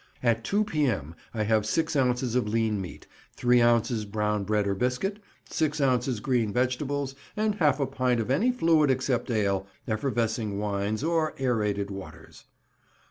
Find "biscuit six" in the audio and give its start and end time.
4.73-5.79